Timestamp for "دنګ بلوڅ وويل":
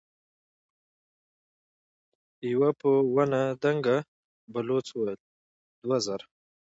3.63-5.19